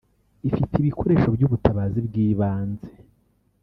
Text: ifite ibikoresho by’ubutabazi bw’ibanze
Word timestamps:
ifite 0.47 0.73
ibikoresho 0.77 1.27
by’ubutabazi 1.35 1.99
bw’ibanze 2.07 2.87